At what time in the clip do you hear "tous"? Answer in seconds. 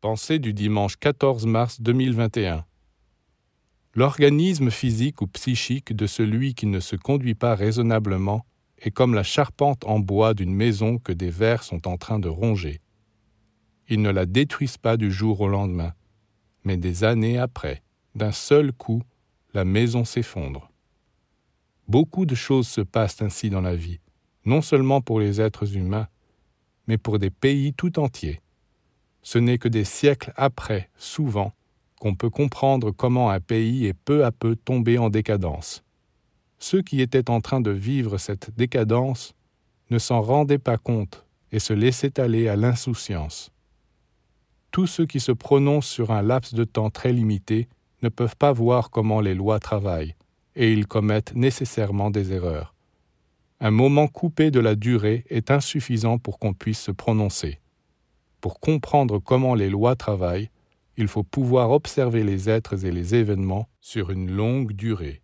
44.70-44.86